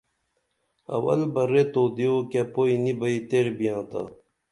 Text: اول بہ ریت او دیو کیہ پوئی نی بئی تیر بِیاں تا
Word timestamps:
اول 0.95 1.21
بہ 1.33 1.43
ریت 1.51 1.73
او 1.79 1.83
دیو 1.95 2.15
کیہ 2.31 2.43
پوئی 2.53 2.75
نی 2.83 2.93
بئی 2.99 3.17
تیر 3.29 3.47
بِیاں 3.57 3.81
تا 3.89 4.01